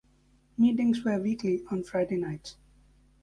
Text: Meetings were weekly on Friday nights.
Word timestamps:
Meetings 0.57 1.03
were 1.03 1.19
weekly 1.19 1.61
on 1.69 1.83
Friday 1.83 2.17
nights. 2.17 2.57